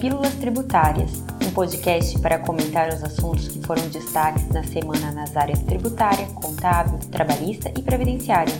[0.00, 5.58] Pílulas Tributárias, um podcast para comentar os assuntos que foram destaques na semana nas áreas
[5.62, 8.54] tributária, contábil, trabalhista e previdenciária.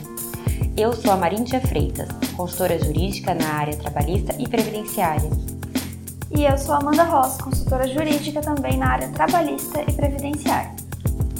[0.76, 5.30] Eu sou a Marintia Freitas, consultora jurídica na área trabalhista e previdenciária.
[6.36, 10.77] E eu sou Amanda Ross, consultora jurídica também na área trabalhista e previdenciária.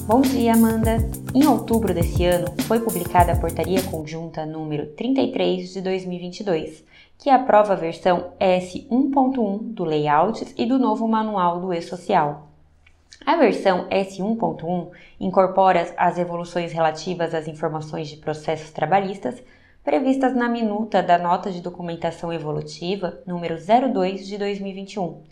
[0.08, 0.96] Bom dia, Amanda!
[1.34, 6.82] Em outubro desse ano, foi publicada a Portaria Conjunta número 33 de 2022,
[7.18, 12.48] que aprova a versão S1.1 do Layouts e do novo Manual do E-Social.
[13.26, 14.88] A versão S1.1
[15.20, 19.42] incorpora as evoluções relativas às informações de processos trabalhistas
[19.84, 25.22] previstas na minuta da Nota de Documentação Evolutiva número 02 de 2021.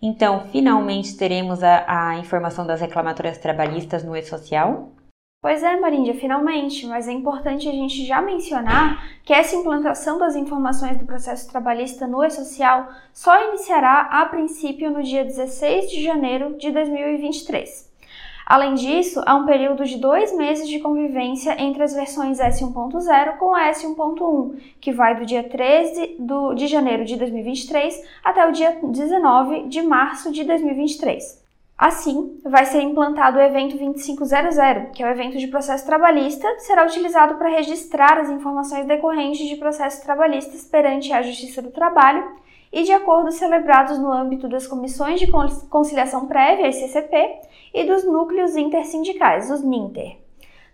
[0.00, 4.92] Então, finalmente teremos a, a informação das reclamatórias trabalhistas no e-social?
[5.40, 10.34] Pois é, Maríndia, finalmente, mas é importante a gente já mencionar que essa implantação das
[10.34, 16.56] informações do processo trabalhista no e-social só iniciará a princípio no dia 16 de janeiro
[16.58, 17.95] de 2023.
[18.46, 23.52] Além disso, há um período de dois meses de convivência entre as versões S1.0 com
[23.52, 26.16] a S1.1, que vai do dia 13
[26.54, 31.44] de janeiro de 2023 até o dia 19 de março de 2023.
[31.76, 34.56] Assim, vai ser implantado o evento 2500,
[34.94, 39.56] que é o evento de processo trabalhista, será utilizado para registrar as informações decorrentes de
[39.56, 42.24] processos trabalhistas perante a Justiça do Trabalho
[42.76, 45.26] e de acordos celebrados no âmbito das comissões de
[45.70, 47.40] conciliação prévia, CCP,
[47.72, 50.18] e dos núcleos intersindicais, os NINTER.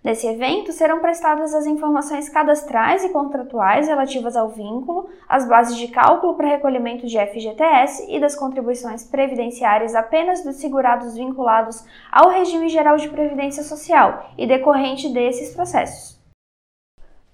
[0.03, 5.87] Nesse evento serão prestadas as informações cadastrais e contratuais relativas ao vínculo, as bases de
[5.87, 12.69] cálculo para recolhimento de FGTS e das contribuições previdenciárias apenas dos segurados vinculados ao regime
[12.69, 16.22] geral de previdência social e decorrente desses processos.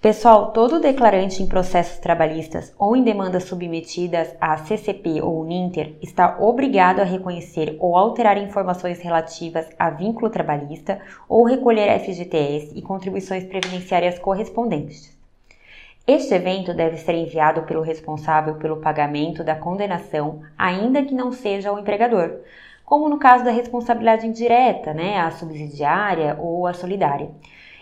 [0.01, 6.39] Pessoal, todo declarante em processos trabalhistas ou em demandas submetidas à CCP ou NINTER está
[6.39, 13.42] obrigado a reconhecer ou alterar informações relativas a vínculo trabalhista ou recolher FGTS e contribuições
[13.42, 15.19] previdenciárias correspondentes.
[16.07, 21.73] Este evento deve ser enviado pelo responsável pelo pagamento da condenação, ainda que não seja
[21.73, 22.39] o empregador,
[22.85, 27.31] como no caso da responsabilidade indireta, né, a subsidiária ou a solidária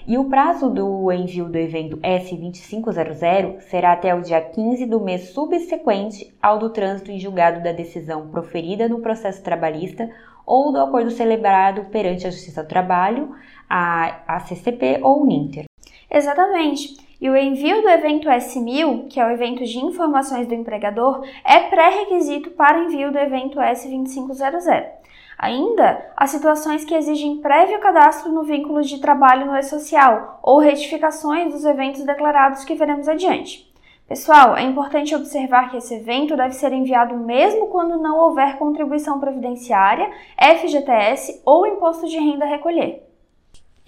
[0.06, 5.30] e o prazo do envio do evento S2500 será até o dia 15 do mês
[5.30, 10.08] subsequente ao do trânsito em julgado da decisão proferida no processo trabalhista
[10.46, 13.34] ou do acordo celebrado perante a Justiça do Trabalho,
[13.68, 15.64] a, a CCP ou o NINTER.
[16.08, 17.05] Exatamente.
[17.20, 21.60] E o envio do evento S1000, que é o evento de informações do empregador, é
[21.60, 24.86] pré-requisito para envio do evento S2500.
[25.38, 31.52] Ainda, há situações que exigem prévio cadastro no vínculo de trabalho no e-social ou retificações
[31.52, 33.70] dos eventos declarados que veremos adiante.
[34.08, 39.18] Pessoal, é importante observar que esse evento deve ser enviado mesmo quando não houver contribuição
[39.18, 43.05] previdenciária, FGTS ou imposto de renda a recolher.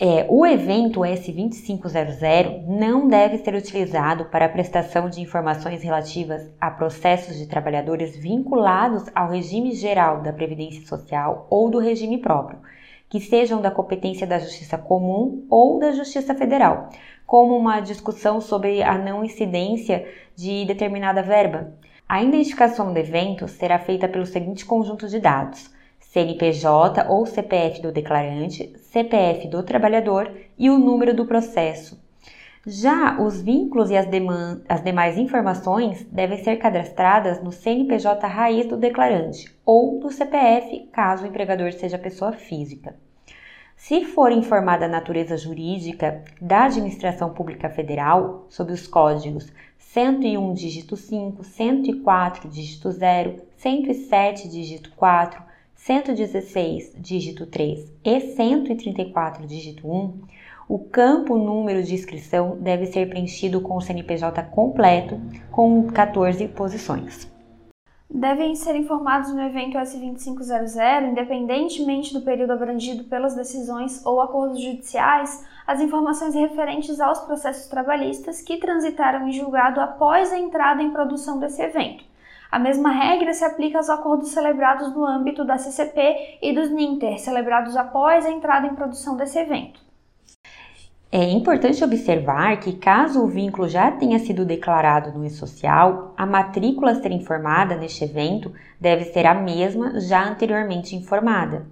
[0.00, 6.70] É, o evento S2500 não deve ser utilizado para a prestação de informações relativas a
[6.70, 12.60] processos de trabalhadores vinculados ao regime geral da Previdência Social ou do regime próprio,
[13.08, 16.91] que sejam da competência da Justiça Comum ou da Justiça Federal,
[17.26, 20.06] como uma discussão sobre a não incidência
[20.37, 21.72] de determinada verba.
[22.08, 25.76] A identificação do evento será feita pelo seguinte conjunto de dados
[26.08, 32.02] CNPJ ou CPF do declarante, CPF do trabalhador e o número do processo.
[32.66, 34.06] Já os vínculos e as,
[34.69, 41.24] as, demais informações devem ser cadastradas no CNPJ raiz do declarante ou do CPF, caso
[41.24, 42.96] o empregador seja pessoa física.
[43.76, 50.96] Se for informada a natureza jurídica da Administração Pública Federal, sob os códigos 101 dígito
[50.96, 55.47] 5, 104 dígito 0, 107 dígito 4,
[55.78, 60.21] 116, dígito 3 e 134, dígito 1,
[60.69, 65.19] o campo número de inscrição deve ser preenchido com o CNPJ completo,
[65.50, 67.31] com 14 posições.
[68.11, 75.47] Devem ser informados no evento S2500, independentemente do período abrangido pelas decisões ou acordos judiciais,
[75.67, 81.38] as informações referentes aos processos trabalhistas que transitaram em julgado após a entrada em produção
[81.38, 82.07] desse evento
[82.50, 87.19] a mesma regra se aplica aos acordos celebrados no âmbito da CCP e dos NINTER,
[87.19, 89.81] celebrados após a entrada em produção desse evento.
[91.11, 96.93] É importante observar que, caso o vínculo já tenha sido declarado no e-social, a matrícula
[96.93, 101.67] a ser informada neste evento deve ser a mesma já anteriormente informada.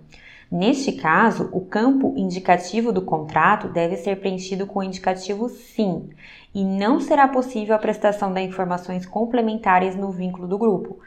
[0.50, 6.10] Neste caso, o campo indicativo do contrato deve ser preenchido com o indicativo SIM
[6.54, 10.98] e não será possível a prestação de informações complementares no vínculo do grupo,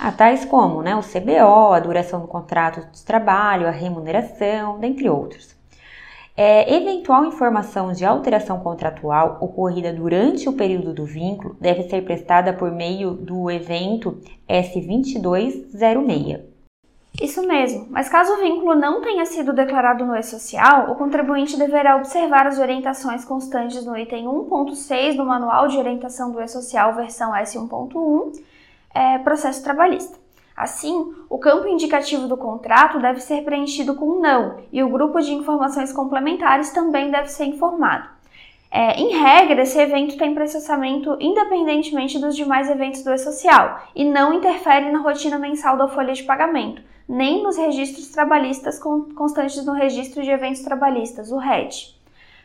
[0.00, 5.08] Ah, tais como né, o CBO, a duração do contrato de trabalho, a remuneração, dentre
[5.08, 5.56] outros.
[6.36, 12.52] É, eventual informação de alteração contratual ocorrida durante o período do vínculo deve ser prestada
[12.52, 16.47] por meio do evento S2206.
[17.20, 21.96] Isso mesmo, mas caso o vínculo não tenha sido declarado no e-social, o contribuinte deverá
[21.96, 28.40] observar as orientações constantes no item 1.6 do Manual de Orientação do e-social versão S1.1,
[28.94, 30.16] é, processo trabalhista.
[30.56, 35.32] Assim, o campo indicativo do contrato deve ser preenchido com não e o grupo de
[35.32, 38.08] informações complementares também deve ser informado.
[38.70, 44.32] É, em regra, esse evento tem processamento independentemente dos demais eventos do e-social e não
[44.34, 50.22] interfere na rotina mensal da folha de pagamento, nem nos registros trabalhistas constantes no registro
[50.22, 51.96] de eventos trabalhistas, o RED.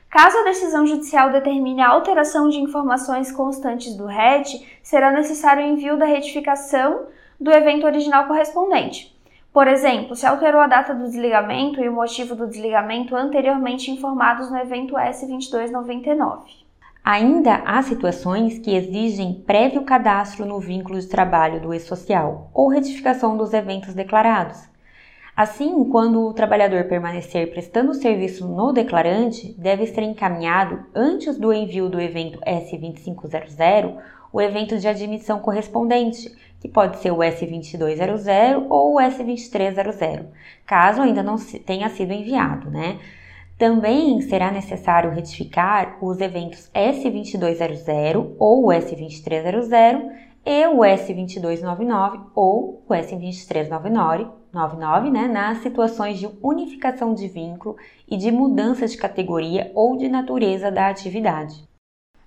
[0.09, 5.67] Caso a decisão judicial determine a alteração de informações constantes do RED, será necessário o
[5.67, 7.07] envio da retificação
[7.39, 9.11] do evento original correspondente.
[9.51, 14.49] Por exemplo, se alterou a data do desligamento e o motivo do desligamento anteriormente informados
[14.49, 16.62] no evento S2299.
[17.05, 23.35] Ainda há situações que exigem prévio cadastro no vínculo de trabalho do e-social ou retificação
[23.35, 24.57] dos eventos declarados.
[25.35, 31.89] Assim, quando o trabalhador permanecer prestando serviço no declarante, deve ser encaminhado, antes do envio
[31.89, 33.97] do evento S2500,
[34.31, 40.27] o evento de admissão correspondente, que pode ser o S2200 ou o S2300,
[40.65, 41.35] caso ainda não
[41.65, 42.97] tenha sido enviado, né?
[43.57, 50.01] Também será necessário retificar os eventos S2200 ou o S2300
[50.45, 57.75] e o S2299 ou o S2399, né, nas situações de unificação de vínculo
[58.09, 61.67] e de mudança de categoria ou de natureza da atividade.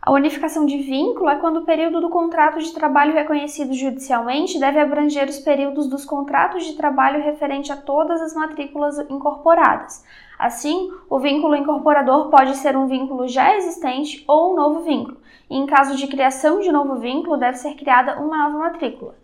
[0.06, 4.78] A unificação de vínculo é quando o período do contrato de trabalho reconhecido judicialmente deve
[4.78, 10.04] abranger os períodos dos contratos de trabalho referente a todas as matrículas incorporadas.
[10.38, 15.16] Assim, o vínculo incorporador pode ser um vínculo já existente ou um novo vínculo.
[15.50, 19.16] E em caso de criação de novo vínculo, deve ser criada uma nova matrícula.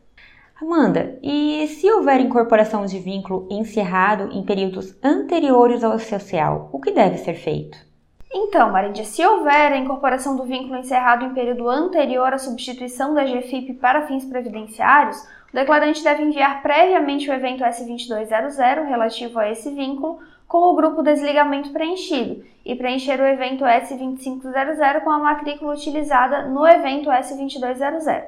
[0.61, 6.91] Amanda, e se houver incorporação de vínculo encerrado em períodos anteriores ao social, o que
[6.91, 7.92] deve ser feito?
[8.35, 13.25] Então, Marindia, se houver a incorporação do vínculo encerrado em período anterior à substituição da
[13.25, 15.21] GFIP para fins previdenciários,
[15.53, 20.19] o declarante deve enviar previamente o evento S2200 relativo a esse vínculo
[20.49, 26.67] com o grupo desligamento preenchido e preencher o evento S2500 com a matrícula utilizada no
[26.67, 28.25] evento S2200.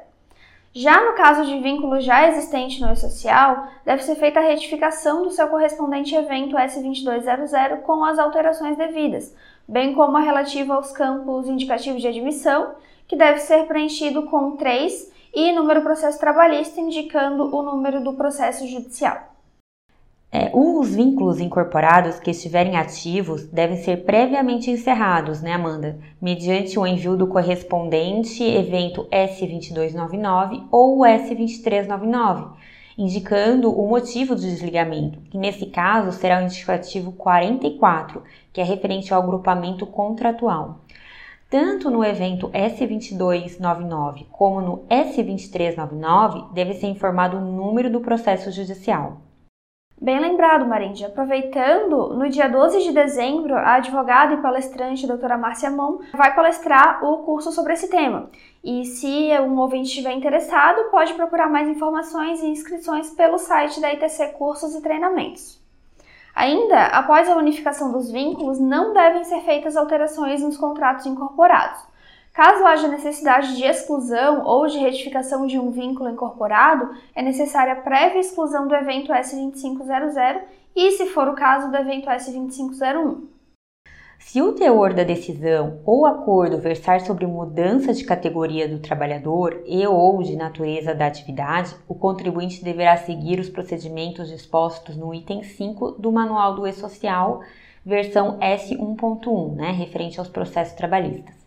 [0.76, 5.30] Já no caso de vínculo já existente no e-social, deve ser feita a retificação do
[5.30, 9.32] seu correspondente evento S2200 com as alterações devidas,
[9.68, 12.74] bem como a relativa aos campos indicativos de admissão,
[13.06, 18.66] que deve ser preenchido com 3 e número processo trabalhista indicando o número do processo
[18.66, 19.34] judicial.
[20.36, 25.96] É, os vínculos incorporados que estiverem ativos devem ser previamente encerrados, né, Amanda?
[26.20, 32.50] Mediante o envio do correspondente evento S2299 ou S2399
[32.96, 39.12] indicando o motivo do desligamento, que nesse caso será o indicativo 44, que é referente
[39.12, 40.80] ao agrupamento contratual.
[41.50, 49.20] Tanto no evento S2299 como no S2399 deve ser informado o número do processo judicial.
[50.04, 51.02] Bem lembrado, Marinde.
[51.02, 57.02] Aproveitando, no dia 12 de dezembro, a advogada e palestrante doutora Márcia Mon vai palestrar
[57.02, 58.28] o curso sobre esse tema.
[58.62, 63.94] E se um ouvinte estiver interessado, pode procurar mais informações e inscrições pelo site da
[63.94, 65.58] ITC Cursos e Treinamentos.
[66.34, 71.80] Ainda, após a unificação dos vínculos, não devem ser feitas alterações nos contratos incorporados.
[72.34, 77.80] Caso haja necessidade de exclusão ou de retificação de um vínculo incorporado, é necessária a
[77.80, 80.42] prévia exclusão do evento S2500
[80.74, 83.22] e, se for o caso, do evento S2501.
[84.18, 89.86] Se o teor da decisão ou acordo versar sobre mudança de categoria do trabalhador e
[89.86, 95.92] ou de natureza da atividade, o contribuinte deverá seguir os procedimentos dispostos no item 5
[95.92, 97.42] do Manual do E-Social,
[97.86, 101.43] versão S1.1, né, referente aos processos trabalhistas.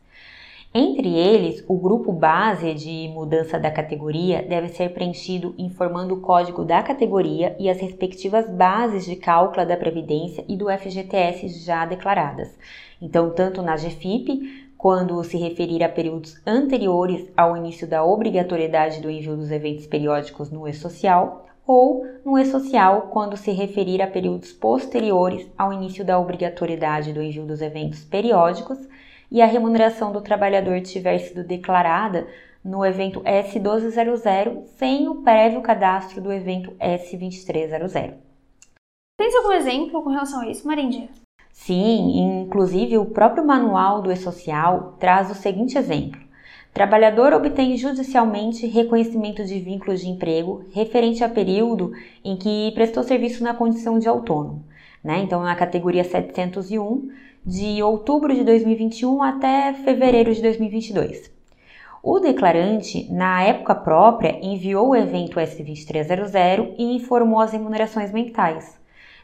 [0.79, 6.63] Entre eles, o grupo base de mudança da categoria deve ser preenchido informando o código
[6.63, 12.55] da categoria e as respectivas bases de cálculo da Previdência e do FGTS já declaradas.
[13.01, 19.09] Então, tanto na GFIP, quando se referir a períodos anteriores ao início da obrigatoriedade do
[19.09, 25.49] envio dos eventos periódicos no E-Social, ou no E-Social, quando se referir a períodos posteriores
[25.57, 28.77] ao início da obrigatoriedade do envio dos eventos periódicos
[29.31, 32.27] e a remuneração do trabalhador tiver sido declarada
[32.63, 38.13] no evento S1200 sem o prévio cadastro do evento S2300.
[39.19, 41.09] Tens algum exemplo com relação a isso, Marindia?
[41.51, 46.21] Sim, inclusive o próprio manual do E-Social traz o seguinte exemplo.
[46.71, 51.91] Trabalhador obtém judicialmente reconhecimento de vínculo de emprego referente a período
[52.23, 54.63] em que prestou serviço na condição de autônomo,
[55.03, 55.17] né?
[55.17, 57.09] Então, na categoria 701,
[57.47, 61.31] de outubro de 2021 até fevereiro de 2022.
[62.03, 68.77] O declarante, na época própria, enviou o evento S2300 e informou as remunerações mentais.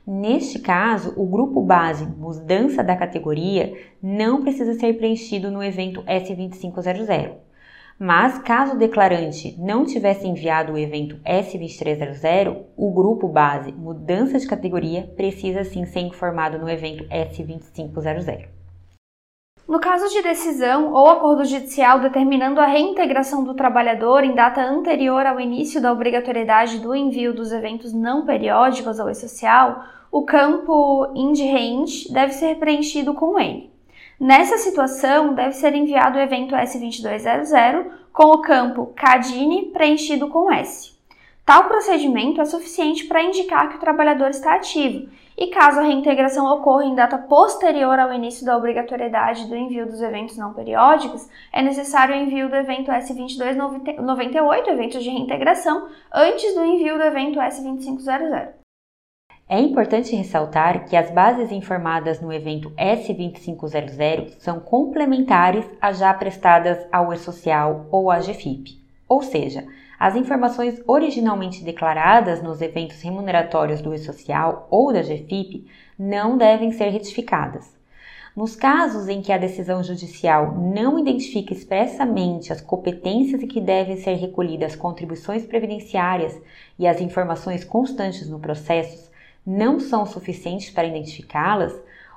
[0.08, 7.34] Neste caso, o grupo base mudança da categoria não precisa ser preenchido no evento S2500.
[8.00, 14.48] Mas, caso o declarante não tivesse enviado o evento S2300, o grupo base mudança de
[14.48, 18.48] categoria precisa sim ser informado no evento S2500.
[19.68, 25.26] No caso de decisão ou acordo judicial determinando a reintegração do trabalhador em data anterior
[25.26, 32.12] ao início da obrigatoriedade do envio dos eventos não periódicos ao e-social, o campo IND
[32.12, 33.73] deve ser preenchido com N.
[34.20, 40.93] Nessa situação, deve ser enviado o evento S2200 com o campo CADINE preenchido com S.
[41.46, 46.46] Tal procedimento é suficiente para indicar que o trabalhador está ativo, e caso a reintegração
[46.46, 51.62] ocorra em data posterior ao início da obrigatoriedade do envio dos eventos não periódicos, é
[51.62, 58.62] necessário o envio do evento S2298, evento de reintegração, antes do envio do evento S2500.
[59.53, 66.83] É importante ressaltar que as bases informadas no evento S2500 são complementares às já prestadas
[66.91, 69.63] ao E-Social ou à GFIP, ou seja,
[70.00, 75.67] as informações originalmente declaradas nos eventos remuneratórios do E-Social ou da GFIP
[76.00, 77.77] não devem ser retificadas.
[78.36, 83.98] Nos casos em que a decisão judicial não identifica expressamente as competências em que devem
[83.98, 86.41] ser recolhidas as contribuições previdenciárias
[86.79, 89.12] e as informações constantes no processo,
[89.46, 91.74] não são suficientes para identificá-las,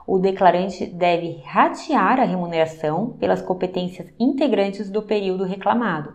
[0.06, 6.14] o declarante deve ratear a remuneração pelas competências integrantes do período reclamado.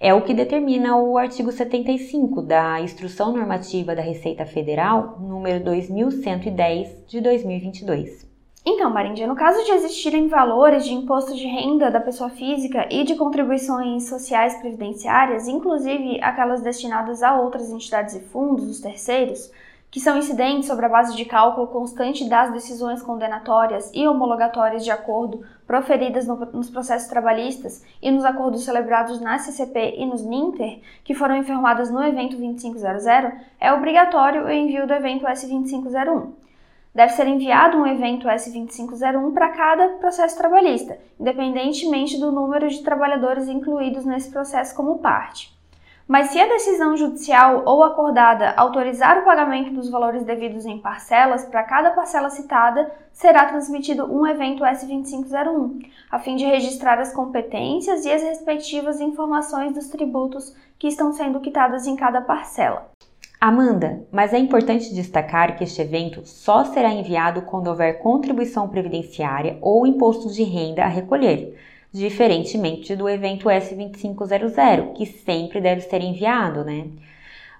[0.00, 7.04] É o que determina o artigo 75 da Instrução Normativa da Receita Federal, número 2110
[7.06, 8.26] de 2022.
[8.68, 13.04] Então, Marindia, no caso de existirem valores de imposto de renda da pessoa física e
[13.04, 19.52] de contribuições sociais previdenciárias, inclusive aquelas destinadas a outras entidades e fundos, os terceiros,
[19.90, 24.90] que são incidentes sobre a base de cálculo constante das decisões condenatórias e homologatórias de
[24.90, 30.80] acordo proferidas no, nos processos trabalhistas e nos acordos celebrados na CCP e nos NINTER,
[31.02, 33.04] que foram informadas no evento 2500,
[33.60, 36.32] é obrigatório o envio do evento S2501.
[36.94, 43.48] Deve ser enviado um evento S2501 para cada processo trabalhista, independentemente do número de trabalhadores
[43.48, 45.55] incluídos nesse processo como parte.
[46.08, 51.44] Mas se a decisão judicial ou acordada autorizar o pagamento dos valores devidos em parcelas
[51.44, 58.04] para cada parcela citada, será transmitido um evento S2501, a fim de registrar as competências
[58.04, 62.88] e as respectivas informações dos tributos que estão sendo quitadas em cada parcela.
[63.40, 69.58] Amanda, mas é importante destacar que este evento só será enviado quando houver contribuição previdenciária
[69.60, 71.58] ou imposto de renda a recolher
[71.92, 76.86] diferentemente do evento S2500, que sempre deve ser enviado, né?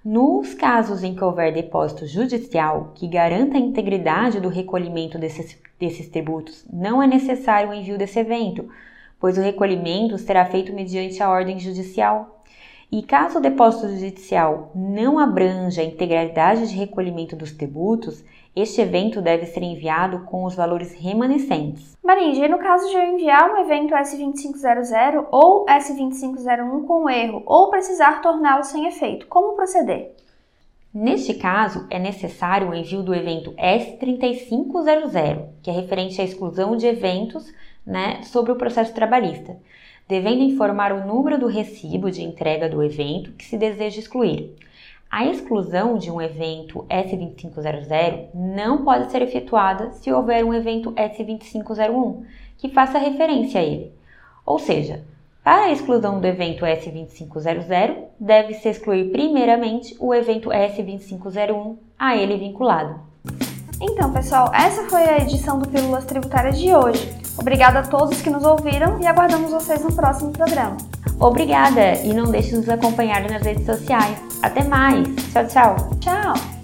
[0.05, 6.09] Nos casos em que houver depósito judicial que garanta a integridade do recolhimento desses, desses
[6.09, 8.69] tributos, não é necessário o envio desse evento,
[9.19, 12.36] pois o recolhimento será feito mediante a ordem judicial.
[12.91, 18.25] E caso o depósito judicial não abranja a integralidade de recolhimento dos tributos,
[18.55, 21.97] este evento deve ser enviado com os valores remanescentes.
[22.03, 27.71] Marinja, e no caso de eu enviar um evento S2500 ou S2501 com erro ou
[27.71, 30.15] precisar torná-lo sem efeito, como proceder?
[30.95, 36.87] Neste caso, é necessário o envio do evento S3500, que é referente à exclusão de
[36.87, 37.53] eventos
[37.85, 39.57] né, sobre o processo trabalhista
[40.09, 44.55] devendo informar o número do recibo de entrega do evento que se deseja excluir.
[45.11, 52.25] A exclusão de um evento S2500 não pode ser efetuada se houver um evento S2501
[52.59, 53.93] que faça referência a ele.
[54.45, 55.05] Ou seja,
[55.43, 63.06] para a exclusão do evento S2500, deve-se excluir primeiramente o evento S2501 a ele vinculado.
[63.81, 67.15] Então, pessoal, essa foi a edição do Pílulas Tributárias de hoje.
[67.39, 70.77] Obrigada a todos que nos ouviram e aguardamos vocês no próximo programa.
[71.21, 74.19] Obrigada e não deixe de nos acompanhar nas redes sociais.
[74.43, 75.07] Até mais.
[75.33, 75.77] Tchau, tchau.
[76.01, 76.56] Tchau.